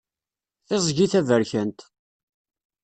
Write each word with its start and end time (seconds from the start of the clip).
Tiẓgi 0.67 1.05
taberkant. 1.11 1.79